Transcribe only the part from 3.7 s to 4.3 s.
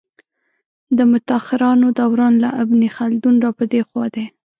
دې خوا دی.